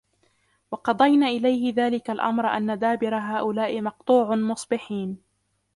وَقَضَيْنَا 0.71 1.27
إِلَيْهِ 1.27 1.73
ذَلِكَ 1.75 2.09
الْأَمْرَ 2.09 2.45
أَنَّ 2.47 2.79
دَابِرَ 2.79 3.17
هَؤُلَاءِ 3.17 3.81
مَقْطُوعٌ 3.81 4.35
مُصْبِحِينَ 4.35 5.17